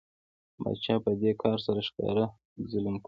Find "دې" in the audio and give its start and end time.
1.21-1.31